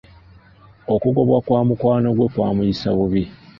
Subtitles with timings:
[0.93, 3.23] Okugobwa kwa mukwano gwe kwamuyisa bubi.